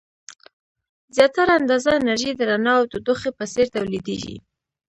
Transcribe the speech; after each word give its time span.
زیاتره 1.15 1.51
اندازه 1.59 1.89
انرژي 1.99 2.31
د 2.35 2.41
رڼا 2.51 2.73
او 2.79 2.85
تودوخې 2.91 3.29
په 3.37 3.43
څیر 3.53 3.67
تولیدیږي. 3.75 4.35